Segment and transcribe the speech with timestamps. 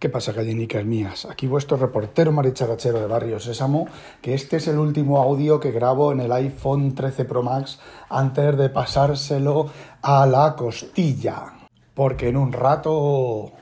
[0.00, 1.26] ¿Qué pasa, gallinicas mías?
[1.26, 3.86] Aquí vuestro reportero maricharachero de Barrio Sésamo,
[4.22, 7.78] que este es el último audio que grabo en el iPhone 13 Pro Max
[8.08, 9.66] antes de pasárselo
[10.00, 11.52] a la costilla.
[11.92, 13.52] Porque en un rato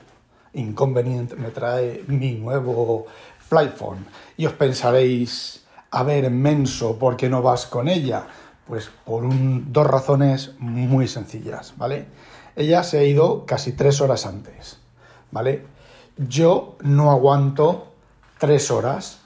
[0.53, 3.07] inconveniente me trae mi nuevo
[3.39, 4.05] Flyphone.
[4.37, 8.27] Y os pensaréis, a ver, menso, ¿por qué no vas con ella?
[8.65, 12.05] Pues por dos razones muy sencillas, ¿vale?
[12.55, 14.79] Ella se ha ido casi tres horas antes,
[15.31, 15.78] ¿vale?
[16.27, 17.87] Yo no aguanto
[18.39, 19.21] tres horas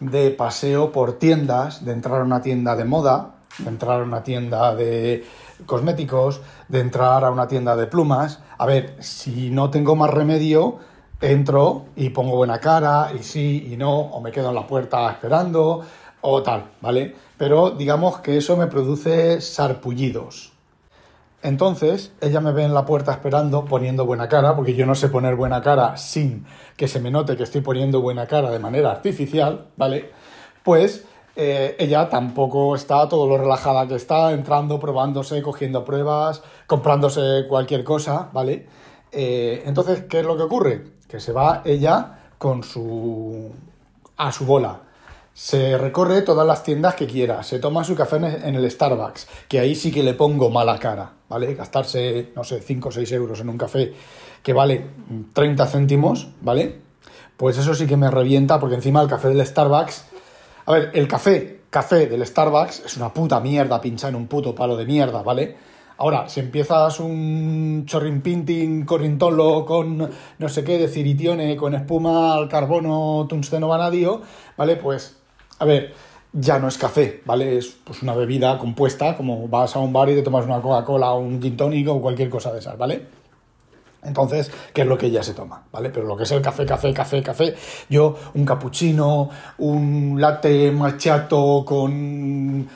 [0.00, 4.22] de paseo por tiendas, de entrar a una tienda de moda, de entrar a una
[4.22, 5.24] tienda de
[5.64, 8.40] cosméticos, de entrar a una tienda de plumas.
[8.58, 10.78] A ver, si no tengo más remedio,
[11.20, 15.10] entro y pongo buena cara, y sí y no, o me quedo en la puerta
[15.10, 15.82] esperando,
[16.20, 17.14] o tal, ¿vale?
[17.38, 20.53] Pero digamos que eso me produce sarpullidos.
[21.44, 25.10] Entonces, ella me ve en la puerta esperando, poniendo buena cara, porque yo no sé
[25.10, 28.90] poner buena cara sin que se me note que estoy poniendo buena cara de manera
[28.90, 30.10] artificial, ¿vale?
[30.62, 31.04] Pues
[31.36, 37.84] eh, ella tampoco está todo lo relajada que está, entrando, probándose, cogiendo pruebas, comprándose cualquier
[37.84, 38.66] cosa, ¿vale?
[39.12, 40.84] Eh, entonces, ¿qué es lo que ocurre?
[41.06, 43.52] Que se va ella con su...
[44.16, 44.80] a su bola
[45.34, 49.58] se recorre todas las tiendas que quiera, se toma su café en el Starbucks, que
[49.58, 51.54] ahí sí que le pongo mala cara, ¿vale?
[51.54, 53.92] Gastarse, no sé, 5 o 6 euros en un café
[54.40, 54.86] que vale
[55.32, 56.80] 30 céntimos, ¿vale?
[57.36, 60.04] Pues eso sí que me revienta, porque encima el café del Starbucks...
[60.66, 64.54] A ver, el café, café del Starbucks es una puta mierda pincha en un puto
[64.54, 65.56] palo de mierda, ¿vale?
[65.96, 72.34] Ahora, si empiezas un chorrin pinting corrintolo con no sé qué de ciritione, con espuma
[72.34, 74.22] al carbono tungsteno vanadio,
[74.56, 74.76] ¿vale?
[74.76, 75.16] Pues
[75.58, 75.94] a ver,
[76.34, 77.58] ya no es café, ¿vale?
[77.58, 81.12] Es pues, una bebida compuesta, como vas a un bar y te tomas una Coca-Cola
[81.12, 83.06] o un gin tonic o cualquier cosa de esas, ¿vale?
[84.02, 85.62] Entonces, ¿qué es lo que ella se toma?
[85.72, 85.90] ¿Vale?
[85.90, 87.54] Pero lo que es el café, café, café, café,
[87.88, 92.68] yo un cappuccino, un latte machato con...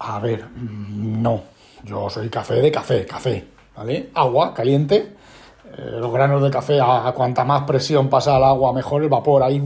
[0.00, 1.40] A ver, mm, no,
[1.84, 4.10] yo soy café de café, café, ¿vale?
[4.14, 5.14] Agua caliente,
[5.76, 9.42] eh, los granos de café, a, cuanta más presión pasa al agua, mejor el vapor,
[9.42, 9.60] ahí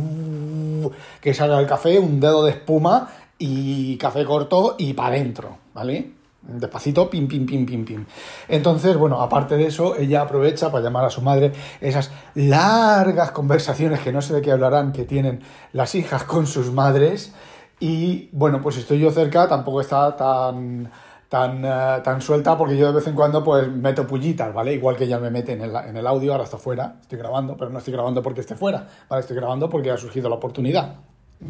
[1.20, 3.08] que salga el café, un dedo de espuma
[3.44, 6.12] y café corto y para adentro, ¿vale?
[6.42, 8.06] Despacito, pim, pim, pim, pim, pim.
[8.48, 14.00] Entonces, bueno, aparte de eso, ella aprovecha para llamar a su madre esas largas conversaciones
[14.00, 15.41] que no sé de qué hablarán que tienen
[15.72, 17.32] las hijas con sus madres.
[17.81, 20.91] Y bueno, pues estoy yo cerca, tampoco está tan
[21.28, 24.75] tan, eh, tan suelta porque yo de vez en cuando pues meto pullitas, ¿vale?
[24.75, 27.56] Igual que ella me mete en el, en el audio, ahora está fuera, estoy grabando,
[27.56, 29.20] pero no estoy grabando porque esté fuera, ¿vale?
[29.22, 30.97] Estoy grabando porque ha surgido la oportunidad.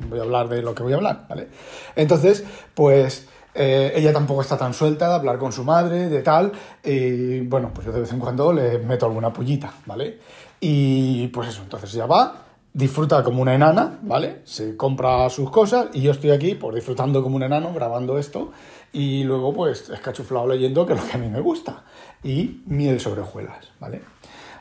[0.08, 1.48] Voy a hablar de lo que voy a hablar, ¿vale?
[1.96, 2.44] Entonces,
[2.74, 3.28] pues...
[3.54, 7.70] Eh, ella tampoco está tan suelta de hablar con su madre, de tal, y bueno,
[7.74, 10.20] pues yo de vez en cuando le meto alguna pullita, ¿vale?
[10.58, 12.34] Y pues eso, entonces ella va,
[12.72, 14.40] disfruta como una enana, ¿vale?
[14.44, 18.52] Se compra sus cosas y yo estoy aquí, pues disfrutando como un enano, grabando esto,
[18.90, 21.84] y luego pues escachuflado leyendo, que es lo que a mí me gusta,
[22.22, 24.00] y miel sobre hojuelas, ¿vale?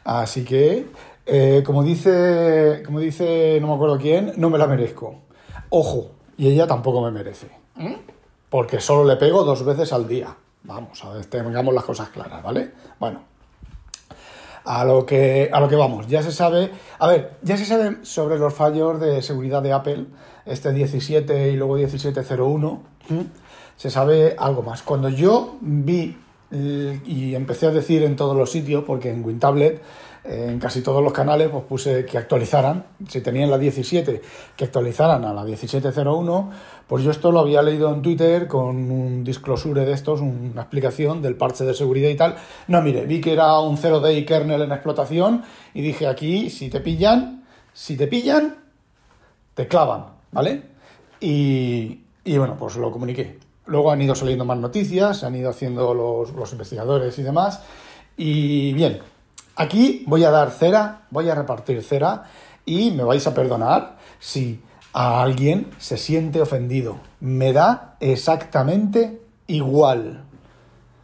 [0.03, 0.87] Así que,
[1.33, 5.15] eh, como, dice, como dice, no me acuerdo quién, no me la merezco.
[5.69, 7.47] Ojo, y ella tampoco me merece,
[7.79, 7.97] ¿eh?
[8.49, 10.35] porque solo le pego dos veces al día.
[10.63, 12.71] Vamos, a ver, tengamos las cosas claras, ¿vale?
[12.99, 13.21] Bueno,
[14.65, 17.99] a lo que, a lo que vamos, ya se sabe, a ver, ya se sabe
[18.01, 20.07] sobre los fallos de seguridad de Apple,
[20.45, 22.83] este 17 y luego 1701
[23.77, 24.83] se sabe algo más.
[24.83, 26.17] Cuando yo vi
[26.51, 29.81] y empecé a decir en todos los sitios, porque en WinTablet,
[30.23, 34.21] en casi todos los canales, pues puse que actualizaran, si tenían la 17,
[34.55, 36.51] que actualizaran a la 1701,
[36.87, 41.21] pues yo esto lo había leído en Twitter con un disclosure de estos, una explicación
[41.21, 42.35] del parche de seguridad y tal.
[42.67, 45.43] No, mire, vi que era un 0day kernel en explotación
[45.73, 48.57] y dije aquí, si te pillan, si te pillan,
[49.53, 50.63] te clavan, ¿vale?
[51.19, 53.39] Y, y bueno, pues lo comuniqué.
[53.65, 57.61] Luego han ido saliendo más noticias, se han ido haciendo los, investigadores y demás.
[58.17, 58.99] Y bien,
[59.61, 62.23] aquí voy a dar cera, voy a repartir cera
[62.65, 66.99] y me vais a perdonar si a alguien se siente ofendido.
[67.19, 70.23] Me da exactamente igual.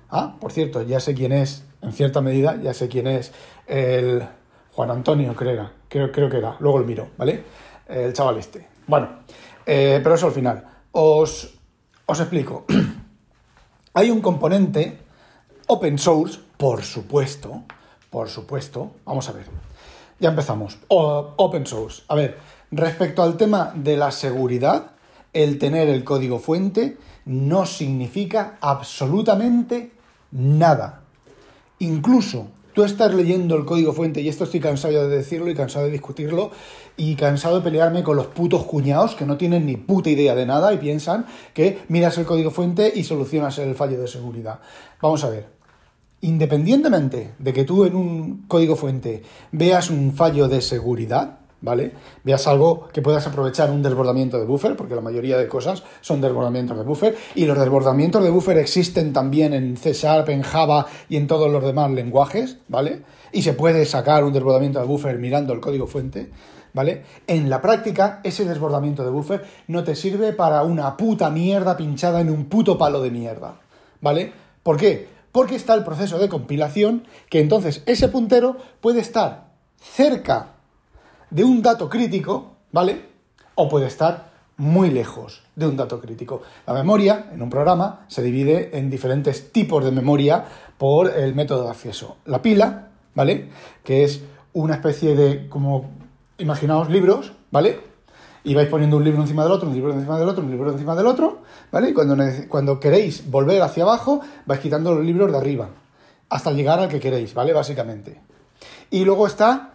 [0.10, 3.32] Ah, por cierto, ya sé quién es, en cierta medida, ya sé quién es
[3.68, 4.24] el
[4.74, 7.44] Juan Antonio, creo, creo, creo que era, luego lo miro, ¿vale?
[7.88, 8.68] El chaval este.
[8.88, 9.10] Bueno,
[9.66, 10.64] eh, pero eso al final.
[10.92, 11.54] Os,
[12.06, 12.66] os explico.
[13.94, 14.98] Hay un componente
[15.68, 17.64] open source, por supuesto,
[18.18, 18.94] por supuesto.
[19.06, 19.46] Vamos a ver.
[20.20, 20.80] Ya empezamos.
[20.88, 22.02] open source.
[22.08, 22.40] A ver,
[22.72, 24.94] respecto al tema de la seguridad,
[25.34, 29.92] el tener el código fuente no significa absolutamente
[30.32, 31.04] nada.
[31.78, 35.86] Incluso tú estás leyendo el código fuente, y esto estoy cansado de decirlo y cansado
[35.86, 36.50] de discutirlo,
[36.96, 40.48] y cansado de pelearme con los putos cuñados que no tienen ni puta idea de
[40.48, 44.60] nada y piensan que miras el código fuente y solucionas el fallo de seguridad.
[45.00, 45.57] Vamos a ver.
[46.28, 51.94] Independientemente de que tú en un código fuente veas un fallo de seguridad, ¿vale?
[52.26, 56.20] Veas algo que puedas aprovechar un desbordamiento de buffer, porque la mayoría de cosas son
[56.20, 60.88] desbordamientos de buffer, y los desbordamientos de buffer existen también en C Sharp, en Java
[61.08, 63.04] y en todos los demás lenguajes, ¿vale?
[63.32, 66.30] Y se puede sacar un desbordamiento de buffer mirando el código fuente,
[66.74, 67.04] ¿vale?
[67.26, 72.20] En la práctica, ese desbordamiento de buffer no te sirve para una puta mierda pinchada
[72.20, 73.62] en un puto palo de mierda,
[74.02, 74.34] ¿vale?
[74.62, 75.16] ¿Por qué?
[75.38, 80.54] Porque está el proceso de compilación, que entonces ese puntero puede estar cerca
[81.30, 83.06] de un dato crítico, ¿vale?
[83.54, 86.42] O puede estar muy lejos de un dato crítico.
[86.66, 90.44] La memoria en un programa se divide en diferentes tipos de memoria
[90.80, 92.18] por el método de acceso.
[92.26, 93.50] La pila, ¿vale?
[93.84, 94.24] Que es
[94.54, 95.92] una especie de, como,
[96.40, 97.80] imaginaos libros, ¿vale?
[98.48, 100.72] Y vais poniendo un libro encima del otro, un libro encima del otro, un libro
[100.72, 101.40] encima del otro,
[101.70, 101.90] ¿vale?
[101.90, 102.16] Y cuando,
[102.48, 105.68] cuando queréis volver hacia abajo, vais quitando los libros de arriba,
[106.30, 107.52] hasta llegar al que queréis, ¿vale?
[107.52, 108.22] Básicamente.
[108.90, 109.72] Y luego está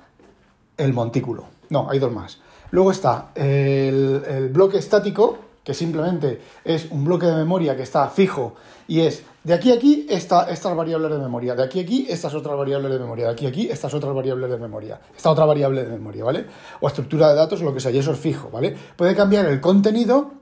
[0.79, 1.45] el montículo.
[1.69, 2.41] No, hay dos más.
[2.71, 8.55] Luego está el, bloque estático, que simplemente es un bloque de memoria que está fijo
[8.88, 12.06] y es de aquí a aquí esta, estas variables de memoria, de aquí a aquí
[12.09, 15.31] estas otras variables de memoria, de aquí a aquí estas otras variables de memoria, esta
[15.31, 16.47] otra variable de memoria, ¿vale?
[16.81, 18.76] O estructura de datos, lo que sea, y eso es fijo, ¿vale?
[18.97, 20.32] Puede cambiar el contenido,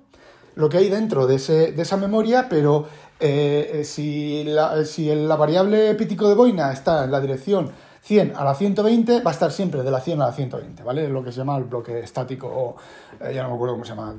[0.55, 2.87] lo que hay dentro de, esa memoria, pero
[3.19, 7.71] eh, eh, si, la, si la variable pítico de boina está en la dirección
[8.03, 11.09] 100 a la 120 va a estar siempre de la 100 a la 120, ¿vale?
[11.09, 12.77] Lo que se llama el bloque estático o
[13.21, 14.15] eh, ya no me acuerdo cómo se llama.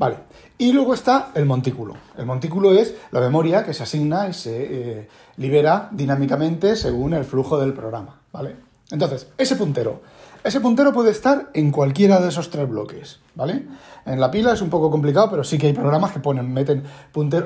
[0.00, 0.16] Vale.
[0.56, 1.94] Y luego está el montículo.
[2.16, 7.26] El montículo es la memoria que se asigna y se eh, libera dinámicamente según el
[7.26, 8.56] flujo del programa, ¿vale?
[8.90, 10.00] Entonces, ese puntero.
[10.42, 13.66] Ese puntero puede estar en cualquiera de esos tres bloques, ¿vale?
[14.06, 16.82] En la pila es un poco complicado, pero sí que hay programas que ponen, meten,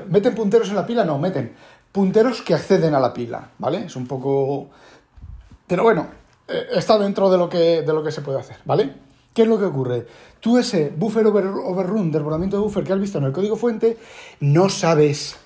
[0.09, 1.55] meten punteros en la pila, no, meten
[1.91, 3.87] punteros que acceden a la pila, ¿vale?
[3.87, 4.71] Es un poco
[5.67, 6.06] pero bueno,
[6.47, 8.93] eh, está dentro de lo, que, de lo que se puede hacer, ¿vale?
[9.35, 10.07] ¿Qué es lo que ocurre?
[10.39, 13.99] Tú ese buffer overrun, desbordamiento de buffer que has visto en el código fuente,
[14.39, 15.37] no sabes,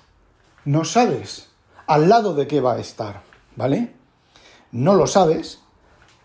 [0.67, 1.49] no sabes
[1.87, 3.23] al lado de qué va a estar,
[3.56, 3.94] ¿vale?
[4.73, 5.61] No lo sabes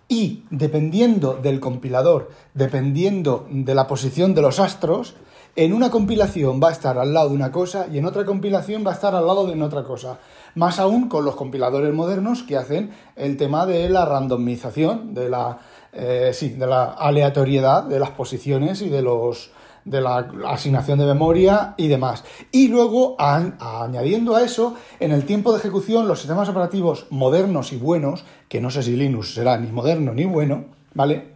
[0.10, 5.16] y dependiendo del compilador, dependiendo de la posición de los astros,
[5.56, 8.84] en una compilación va a estar al lado de una cosa y en otra compilación
[8.86, 10.20] va a estar al lado de otra cosa.
[10.56, 15.60] Más aún con los compiladores modernos que hacen el tema de la randomización, de la,
[15.94, 19.52] eh, sí, de la aleatoriedad de las posiciones y de los
[19.86, 22.24] de la asignación de memoria y demás.
[22.52, 27.78] Y luego, añadiendo a eso, en el tiempo de ejecución, los sistemas operativos modernos y
[27.78, 31.33] buenos, que no sé si Linux será ni moderno ni bueno, ¿vale?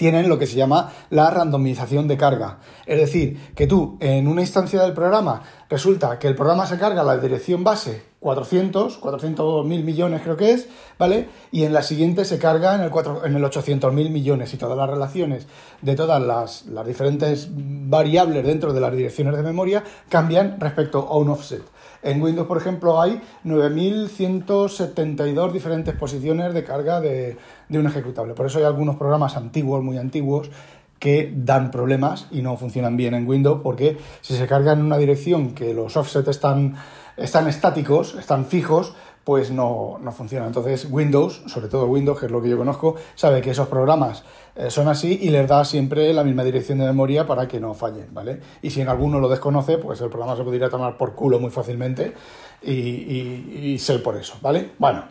[0.00, 2.60] Tienen lo que se llama la randomización de carga.
[2.86, 7.02] Es decir, que tú en una instancia del programa resulta que el programa se carga
[7.02, 10.68] la dirección base 400, 400 mil millones creo que es,
[10.98, 11.28] ¿vale?
[11.52, 14.56] Y en la siguiente se carga en el, 4, en el 800 mil millones y
[14.56, 15.46] todas las relaciones
[15.82, 21.18] de todas las, las diferentes variables dentro de las direcciones de memoria cambian respecto a
[21.18, 21.62] un offset.
[22.02, 27.36] En Windows, por ejemplo, hay 9.172 diferentes posiciones de carga de,
[27.68, 28.34] un ejecutable.
[28.34, 30.50] Por eso hay algunos programas antiguos, muy antiguos,
[30.98, 34.98] que dan problemas y no funcionan bien en Windows porque si se carga en una
[34.98, 36.76] dirección que los offsets están,
[37.16, 40.46] están estáticos, están fijos, pues no, no, funciona.
[40.46, 44.24] Entonces Windows, sobre todo Windows, que es lo que yo conozco, sabe que esos programas
[44.56, 47.74] eh, son así y les da siempre la misma dirección de memoria para que no
[47.74, 48.40] fallen, ¿vale?
[48.62, 51.50] Y si en alguno lo desconoce, pues el programa se podría tomar por culo muy
[51.50, 52.14] fácilmente
[52.62, 54.72] y, ser por eso, ¿vale?
[54.78, 55.04] Bueno,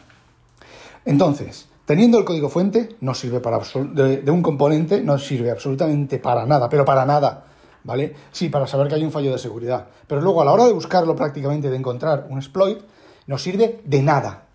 [1.05, 3.59] entonces, teniendo el código fuente, no sirve para
[3.93, 7.45] de, de un componente, no sirve absolutamente para nada, pero para nada.
[7.81, 8.13] ¿Vale?
[8.31, 9.87] Sí, para saber que hay un fallo de seguridad.
[10.05, 12.79] Pero luego a la hora de buscarlo prácticamente, de encontrar un exploit,
[13.29, 14.45] no sirve de nada.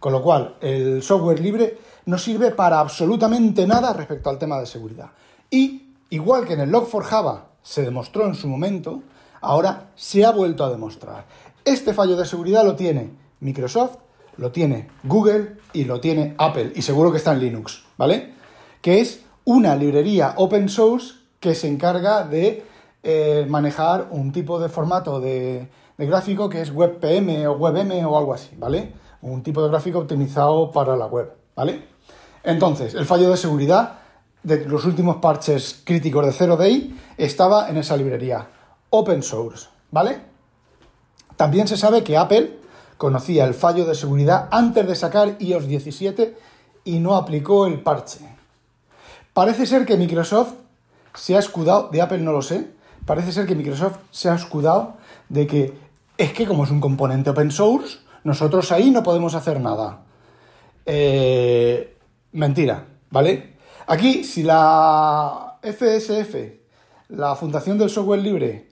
[0.00, 4.66] Con lo cual, el software libre no sirve para absolutamente nada respecto al tema de
[4.66, 5.12] seguridad.
[5.48, 9.04] Y, igual que en el Log4Java se demostró en su momento,
[9.40, 11.26] ahora se ha vuelto a demostrar.
[11.64, 13.98] Este fallo de seguridad lo tiene Microsoft,
[14.36, 18.34] lo tiene Google y lo tiene Apple, y seguro que está en Linux, ¿vale?
[18.82, 22.64] Que es una librería open source que se encarga de
[23.04, 28.18] eh, manejar un tipo de formato de, de gráfico que es WebPM o WebM o
[28.18, 28.92] algo así, ¿vale?
[29.22, 31.88] Un tipo de gráfico optimizado para la web, ¿vale?
[32.42, 33.98] Entonces, el fallo de seguridad
[34.42, 38.46] de los últimos parches críticos de 0DI estaba en esa librería,
[38.90, 40.20] open source, ¿vale?
[41.36, 42.58] También se sabe que Apple,
[42.96, 46.36] conocía el fallo de seguridad antes de sacar iOS 17
[46.84, 48.20] y no aplicó el parche.
[49.32, 50.52] Parece ser que Microsoft
[51.14, 52.70] se ha escudado, de Apple no lo sé,
[53.06, 54.94] parece ser que Microsoft se ha escudado
[55.28, 55.83] de que
[56.16, 60.02] es que como es un componente open source, nosotros ahí no podemos hacer nada.
[60.86, 61.96] Eh,
[62.32, 63.54] mentira, ¿vale?
[63.86, 66.34] Aquí, si la FSF,
[67.08, 68.68] la Fundación del Software Libre,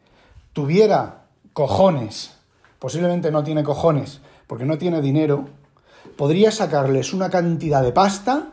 [0.53, 2.37] tuviera cojones,
[2.79, 5.47] posiblemente no tiene cojones, porque no tiene dinero,
[6.17, 8.49] podría sacarles una cantidad de pasta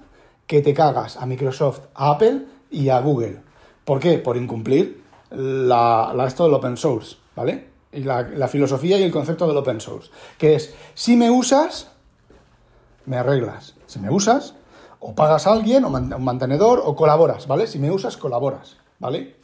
[0.48, 3.42] que te cagas a Microsoft, a Apple y a Google.
[3.86, 4.18] ¿Por qué?
[4.18, 7.69] Por incumplir la, esto del open source, ¿vale?
[7.92, 11.90] Y la, filosofía y el concepto del open source, que es, si me usas,
[13.06, 13.74] me arreglas.
[13.88, 14.54] Si me usas,
[15.00, 17.66] o pagas a alguien, o un mantenedor, o colaboras, ¿vale?
[17.66, 19.36] Si me usas, colaboras, ¿vale?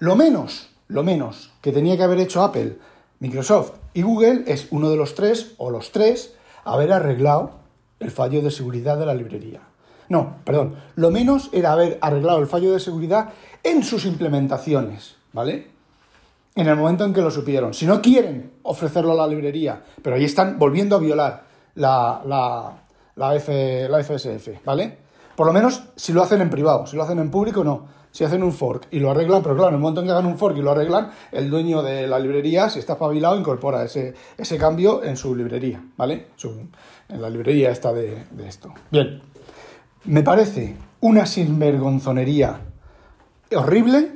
[0.00, 2.78] Lo menos, lo menos que tenía que haber hecho Apple,
[3.20, 6.34] Microsoft y Google es uno de los tres, o los tres,
[6.64, 7.52] haber arreglado
[8.00, 9.60] el fallo de seguridad de la librería.
[10.08, 13.30] No, perdón, lo menos era haber arreglado el fallo de seguridad
[13.62, 15.73] en sus implementaciones, ¿vale?
[16.54, 17.74] En el momento en que lo supieron.
[17.74, 21.44] Si no quieren ofrecerlo a la librería, pero ahí están volviendo a violar
[21.74, 22.72] la, la,
[23.16, 24.98] la, F, la FSF, ¿vale?
[25.34, 28.04] Por lo menos si lo hacen en privado, si lo hacen en público, no.
[28.12, 30.26] Si hacen un fork y lo arreglan, pero claro, en el momento en que hagan
[30.26, 34.14] un fork y lo arreglan, el dueño de la librería, si está espabilado, incorpora ese,
[34.38, 36.28] ese cambio en su librería, ¿vale?
[37.08, 38.72] en la librería esta de esto.
[38.92, 39.20] Bien,
[40.04, 42.60] me parece una sinvergonzonería
[43.56, 44.12] horrible,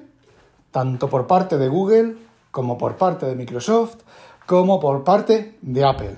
[0.71, 2.17] tanto por parte de Google,
[2.59, 3.99] como por parte de Microsoft,
[4.45, 6.17] como por parte de Apple.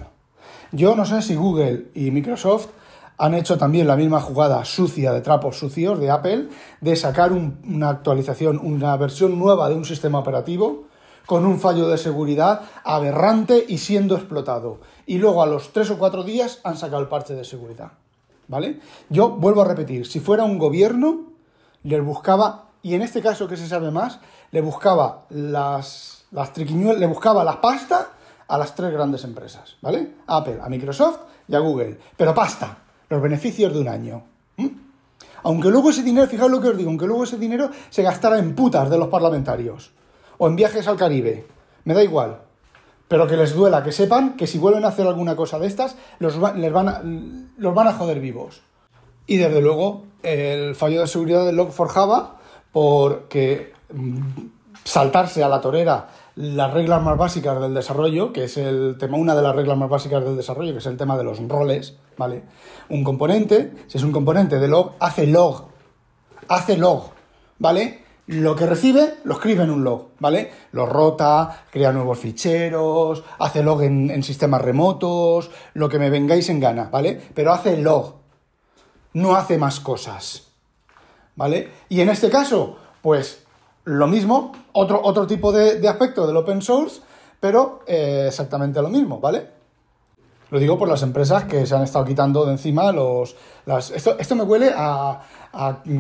[0.73, 2.69] Yo no sé si Google y Microsoft
[3.19, 6.49] han hecho también la misma jugada sucia de trapos sucios de Apple
[6.81, 10.85] de sacar una actualización, una versión nueva de un sistema operativo
[11.27, 14.81] con un fallo de seguridad aberrante y siendo explotado.
[15.05, 17.93] Y luego a los tres o cuatro días han sacado el parche de seguridad.
[18.49, 18.81] ¿Vale?
[19.11, 21.27] Yo vuelvo a repetir, si fuera un gobierno,
[21.83, 24.21] le buscaba, y en este caso que se sabe más,
[24.53, 28.07] le buscaba las, las triquiñuelas, le buscaba las pastas
[28.49, 30.15] a las tres grandes empresas, ¿vale?
[30.27, 31.99] A Apple, a Microsoft y a Google.
[32.17, 34.23] Pero pasta, los beneficios de un año.
[35.43, 38.39] Aunque luego ese dinero, fijaos lo que os digo, aunque luego ese dinero se gastara
[38.39, 39.93] en putas de los parlamentarios
[40.39, 41.47] o en viajes al Caribe,
[41.85, 42.41] me da igual.
[43.09, 45.97] Pero que les duela, que sepan que si vuelven a hacer alguna cosa de estas,
[46.19, 47.03] los, les van a,
[47.57, 48.63] los van a joder vivos.
[49.27, 52.40] Y desde luego, el fallo de seguridad del Log4Java,
[52.73, 54.21] porque mm,
[54.85, 59.35] saltarse a la torera las reglas más básicas del desarrollo, que es el tema, una
[59.35, 62.45] de las reglas más básicas del desarrollo, que es el tema de los roles, ¿vale?
[62.89, 65.67] Un componente, si es un componente de log, hace log,
[66.49, 67.11] hace log,
[67.59, 68.05] ¿vale?
[68.27, 70.53] Lo que recibe lo escribe en un log, ¿vale?
[70.73, 76.61] Lo rota, crea nuevos ficheros, hace log en, sistemas remotos, lo que me vengáis en
[76.61, 77.21] gana, ¿vale?
[77.35, 78.15] Pero hace log,
[79.15, 80.50] no hace más cosas,
[81.37, 81.69] ¿vale?
[81.89, 83.45] Y en este caso, pues
[83.85, 87.01] lo mismo, otro, otro tipo de, aspecto del open source,
[87.39, 89.61] pero eh, exactamente lo mismo, ¿vale?
[90.51, 93.37] Lo digo por las empresas que se han estado quitando de encima los...
[93.67, 95.23] Las, esto, esto me huele a,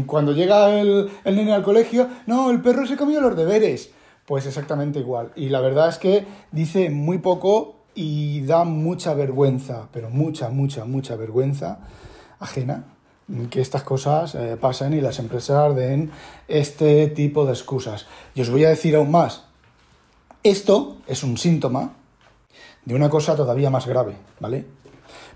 [0.06, 3.90] cuando llega el, el nene al colegio, no, el perro se comió los deberes.
[4.26, 5.32] Pues exactamente igual.
[5.36, 10.84] Y la verdad es que dice muy poco y da mucha vergüenza, pero mucha, mucha,
[10.84, 11.80] mucha vergüenza
[12.38, 12.84] ajena
[13.50, 16.10] que estas cosas eh, pasen y las empresas den
[16.48, 18.06] este tipo de excusas.
[18.34, 19.44] Y os voy a decir aún más,
[20.42, 21.92] esto es un síntoma
[22.84, 24.64] de una cosa todavía más grave, ¿vale?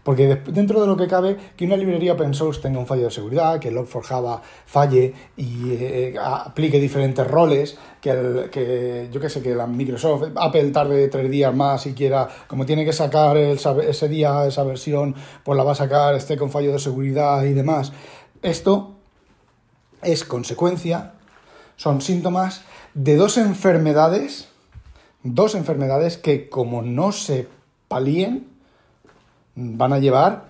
[0.04, 3.10] Porque dentro de lo que cabe, que una librería open source tenga un fallo de
[3.10, 9.42] seguridad, que Log4Java falle y eh, aplique diferentes roles, que, el, que yo qué sé,
[9.42, 14.08] que la Microsoft, Apple tarde tres días más y quiera, como tiene que sacar ese
[14.08, 17.92] día esa versión, pues la va a sacar, esté con fallo de seguridad y demás.
[18.42, 18.92] Esto
[20.02, 21.14] es consecuencia,
[21.76, 24.48] son síntomas de dos enfermedades,
[25.22, 27.48] dos enfermedades que como no se
[27.88, 28.53] palíen,
[29.54, 30.44] van a llevar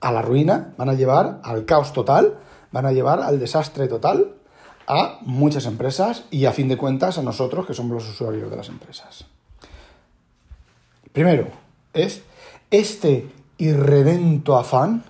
[0.00, 2.38] a la ruina, van a llevar al caos total,
[2.72, 4.34] van a llevar al desastre total
[4.86, 8.56] a muchas empresas y a fin de cuentas a nosotros que somos los usuarios de
[8.56, 9.24] las empresas.
[11.12, 11.48] Primero,
[11.92, 12.22] es
[12.70, 15.04] este irredento afán,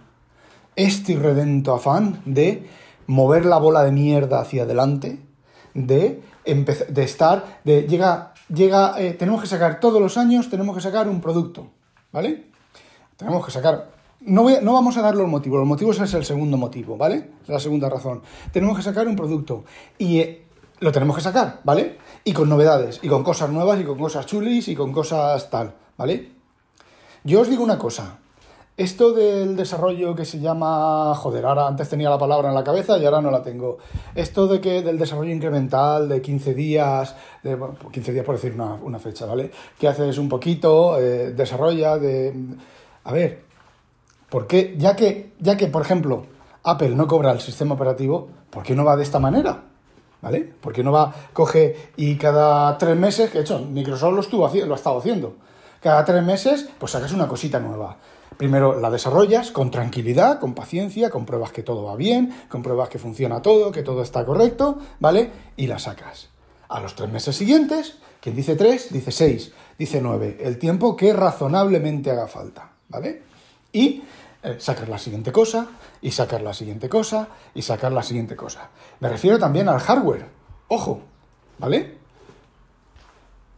[0.77, 2.69] este irredento afán de
[3.07, 5.19] mover la bola de mierda hacia adelante,
[5.73, 10.83] de, de estar, de llega, llega, eh, tenemos que sacar todos los años, tenemos que
[10.83, 11.71] sacar un producto,
[12.13, 12.54] ¿vale?
[13.17, 13.91] Tenemos que sacar.
[14.21, 17.31] No, no vamos a dar los motivos, los motivos es el segundo motivo, ¿vale?
[17.43, 18.23] Es la segunda razón.
[18.53, 19.65] Tenemos que sacar un producto
[19.99, 20.47] y eh,
[20.81, 21.99] lo tenemos que sacar, ¿vale?
[22.25, 25.75] Y con novedades, y con cosas nuevas, y con cosas chulis, y con cosas tal,
[25.99, 26.33] ¿vale?
[27.23, 28.19] Yo os digo una cosa,
[28.77, 32.99] esto del desarrollo que se llama, joder, ahora antes tenía la palabra en la cabeza
[32.99, 33.79] y ahora no la tengo.
[34.17, 37.57] Esto de que del desarrollo incremental de 15 días, de,
[37.93, 39.53] 15 días por decir una, fecha, ¿vale?
[39.79, 42.35] Que haces un poquito, eh, desarrolla de...
[43.05, 43.45] A ver,
[44.31, 44.75] ¿por qué?
[44.79, 46.27] Ya que, ya que, por ejemplo,
[46.63, 49.65] Apple no cobra el sistema operativo, ¿por qué no va de esta manera?
[50.23, 50.41] ¿Vale?
[50.41, 54.47] ¿Por qué no va, coge y cada tres meses, que de hecho Microsoft lo, estuvo
[54.47, 55.37] ha estado haciendo,
[55.83, 57.99] cada tres meses, pues sacas una cosita nueva.
[58.39, 62.89] Primero la desarrollas con tranquilidad, con paciencia, con pruebas que todo va bien, con pruebas
[62.89, 65.31] que funciona todo, que todo está correcto, ¿vale?
[65.57, 66.31] Y la sacas.
[66.69, 71.13] A los tres meses siguientes, quien dice tres, dice seis, dice nueve, el tiempo que
[71.13, 73.23] razonablemente haga falta, ¿vale?
[73.73, 74.03] Y
[74.43, 75.67] eh, sacar la siguiente cosa,
[76.01, 78.69] y sacar la siguiente cosa, y sacar la siguiente cosa.
[79.01, 80.27] Me refiero también al hardware.
[80.69, 81.01] Ojo,
[81.59, 81.99] ¿vale?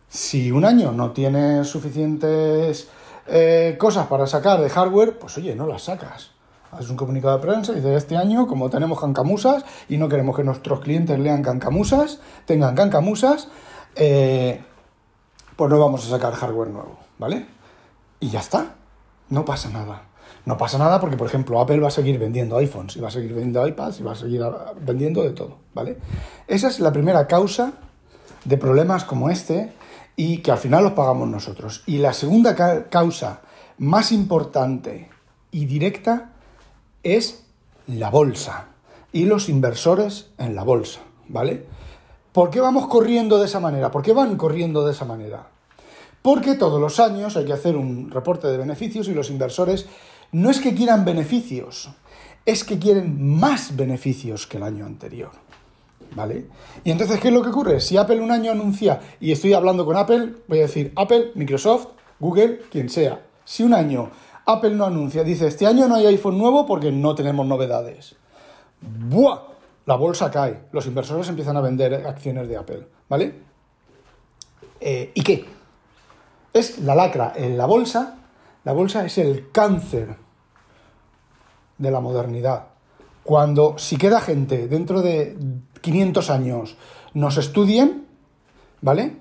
[0.08, 2.88] Si un año no tiene suficientes
[3.26, 6.30] eh, cosas para sacar de hardware, pues oye, no las sacas.
[6.72, 10.36] Haces un comunicado de prensa y dices, este año, como tenemos cancamusas y no queremos
[10.36, 13.48] que nuestros clientes lean cancamusas, tengan cancamusas,
[13.96, 14.62] eh,
[15.56, 17.46] pues no vamos a sacar hardware nuevo, ¿vale?
[18.20, 18.74] Y ya está,
[19.30, 20.02] no pasa nada.
[20.44, 23.10] No pasa nada porque, por ejemplo, Apple va a seguir vendiendo iPhones y va a
[23.10, 24.42] seguir vendiendo iPads y va a seguir
[24.80, 25.98] vendiendo de todo, ¿vale?
[26.46, 27.72] Esa es la primera causa
[28.44, 29.72] de problemas como este
[30.14, 31.82] y que al final los pagamos nosotros.
[31.86, 32.54] Y la segunda
[32.88, 33.40] causa
[33.78, 35.10] más importante
[35.50, 36.30] y directa
[37.02, 37.44] es
[37.88, 38.68] la bolsa
[39.12, 41.66] y los inversores en la bolsa, ¿vale?
[42.32, 43.90] ¿Por qué vamos corriendo de esa manera?
[43.90, 45.48] ¿Por qué van corriendo de esa manera?
[46.26, 49.86] Porque todos los años hay que hacer un reporte de beneficios y los inversores
[50.32, 51.90] no es que quieran beneficios,
[52.44, 55.30] es que quieren más beneficios que el año anterior.
[56.16, 56.48] ¿Vale?
[56.82, 57.78] Y entonces, ¿qué es lo que ocurre?
[57.78, 61.90] Si Apple un año anuncia, y estoy hablando con Apple, voy a decir Apple, Microsoft,
[62.18, 63.24] Google, quien sea.
[63.44, 64.10] Si un año
[64.46, 68.16] Apple no anuncia, dice, este año no hay iPhone nuevo porque no tenemos novedades.
[68.80, 69.42] ¡Buah!
[69.84, 73.32] La bolsa cae, los inversores empiezan a vender acciones de Apple, ¿vale?
[74.80, 75.54] Eh, ¿Y qué?
[76.56, 78.16] Es la lacra en la bolsa,
[78.64, 80.16] la bolsa es el cáncer
[81.76, 82.68] de la modernidad.
[83.24, 85.36] Cuando si queda gente dentro de
[85.82, 86.78] 500 años
[87.12, 88.06] nos estudien,
[88.80, 89.18] ¿vale?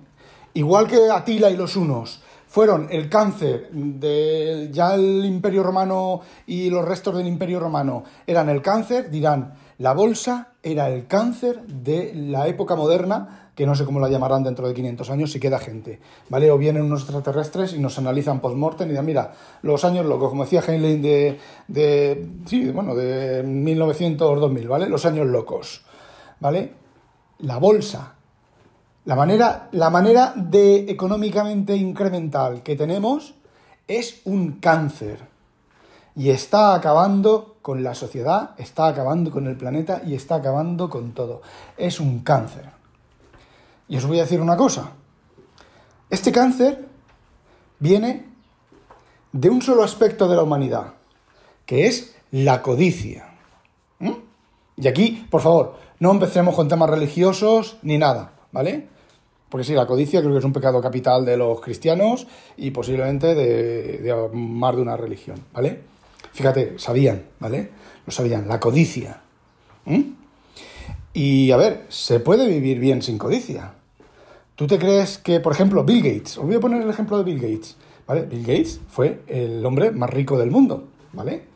[0.53, 6.69] Igual que Atila y los unos fueron el cáncer del ya el Imperio Romano y
[6.69, 12.13] los restos del Imperio Romano eran el cáncer, dirán, la bolsa era el cáncer de
[12.13, 15.59] la época moderna, que no sé cómo la llamarán dentro de 500 años si queda
[15.59, 16.51] gente, ¿vale?
[16.51, 20.43] O vienen unos extraterrestres y nos analizan post-mortem y dirán, mira, los años locos, como
[20.43, 24.89] decía Heinlein de, de, sí, bueno, de 1900-2000, ¿vale?
[24.89, 25.85] Los años locos.
[26.39, 26.73] ¿vale?
[27.39, 28.13] La bolsa.
[29.05, 33.35] La manera, la manera de económicamente incremental que tenemos
[33.87, 35.19] es un cáncer.
[36.15, 41.13] Y está acabando con la sociedad, está acabando con el planeta y está acabando con
[41.13, 41.41] todo.
[41.77, 42.69] Es un cáncer.
[43.87, 44.91] Y os voy a decir una cosa.
[46.11, 46.85] Este cáncer
[47.79, 48.27] viene
[49.31, 50.93] de un solo aspecto de la humanidad,
[51.65, 53.33] que es la codicia.
[53.97, 54.11] ¿Mm?
[54.77, 58.89] Y aquí, por favor, no empecemos con temas religiosos ni nada, ¿vale?
[59.49, 63.33] Porque sí, la codicia creo que es un pecado capital de los cristianos y posiblemente
[63.33, 65.94] de, más de una religión, ¿vale?
[66.33, 67.69] Fíjate, sabían, ¿vale?
[68.05, 69.21] Lo sabían, la codicia.
[71.13, 73.73] Y a ver, se puede vivir bien sin codicia.
[74.55, 77.23] ¿Tú te crees que, por ejemplo, Bill Gates, os voy a poner el ejemplo de
[77.23, 78.23] Bill Gates, ¿vale?
[78.23, 81.55] Bill Gates fue el hombre más rico del mundo, ¿vale?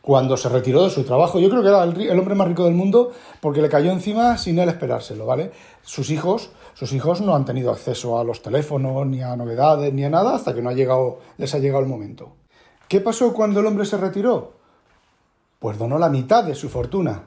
[0.00, 1.38] cuando se retiró de su trabajo.
[1.38, 4.58] Yo creo que era el, hombre más rico del mundo porque le cayó encima sin
[4.58, 5.52] él esperárselo, ¿vale?
[5.82, 10.04] Sus hijos, sus hijos no han tenido acceso a los teléfonos, ni a novedades, ni
[10.04, 12.32] a nada, hasta que no ha llegado, les ha llegado el momento.
[12.90, 14.54] ¿Qué pasó cuando el hombre se retiró?
[15.60, 17.22] Pues donó la mitad de su fortuna,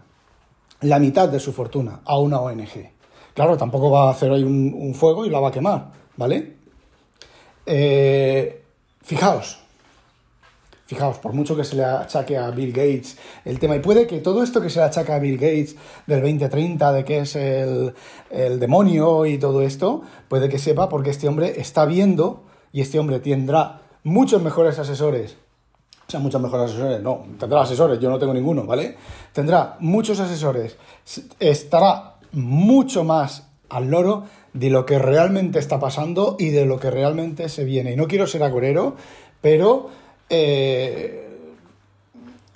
[0.82, 2.92] la mitad de su fortuna a una ONG.
[3.34, 6.58] Claro, tampoco va a hacer ahí un, fuego y la va a quemar, ¿vale?
[7.66, 8.62] Eh,
[9.04, 9.62] fijaos,
[10.86, 14.20] Fijaos, por mucho que se le achaque a Bill Gates el tema, y puede que
[14.20, 17.94] todo esto que se le achaque a Bill Gates del 2030, de que es el,
[18.60, 23.22] demonio y todo esto, puede que sepa porque este hombre está viendo y este hombre
[23.22, 25.38] tendrá muchos mejores asesores.
[26.08, 28.98] O sea, muchos mejores asesores, no, tendrá asesores, yo no tengo ninguno, ¿vale?
[29.32, 30.78] Tendrá muchos asesores,
[31.40, 36.92] estará mucho más al loro de lo que realmente está pasando y de lo que
[36.92, 37.94] realmente se viene.
[37.94, 38.96] Y no quiero ser agorero,
[39.42, 39.90] pero
[40.30, 41.24] eh,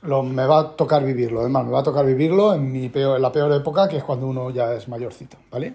[0.03, 1.41] lo, me va a tocar vivirlo.
[1.41, 4.03] Además, me va a tocar vivirlo en, mi peor, en la peor época, que es
[4.03, 5.73] cuando uno ya es mayorcito, ¿vale?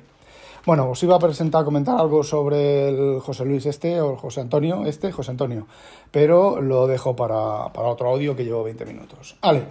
[0.65, 4.43] Bueno, os iba a presentar, comentar algo sobre el José Luis este, o el José
[4.43, 5.67] Antonio este, José Antonio,
[6.13, 9.37] pero lo dejo para, para otro audio que llevo 20 minutos.
[9.43, 9.67] Vale.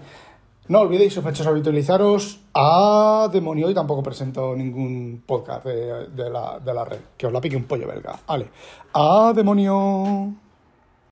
[0.68, 6.74] No olvidéis, sospechosos, habitualizaros a demonio y tampoco presento ningún podcast de, de, la, de
[6.74, 7.00] la red.
[7.18, 8.20] Que os la pique un pollo belga.
[8.28, 8.50] Vale.
[8.94, 10.34] A demonio.